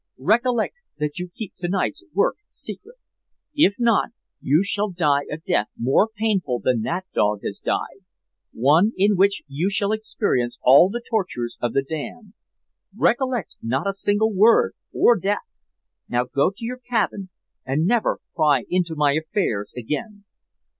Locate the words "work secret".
2.11-2.95